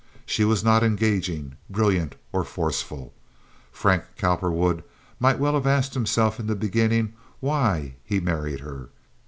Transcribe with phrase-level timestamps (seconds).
[0.25, 3.13] She was not engaging, brilliant, or forceful.
[3.71, 4.83] Frank Cowperwood
[5.19, 8.89] might well have asked himself in the beginning why he married her.